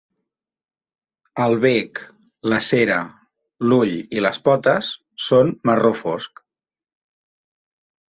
El 1.45 1.53
bec, 1.65 2.01
la 2.55 2.59
cera, 2.69 2.97
l'ull 3.69 3.95
i 4.19 4.27
les 4.29 4.43
potes 4.51 4.93
són 5.29 5.57
marró 5.73 5.97
fosc. 6.05 6.47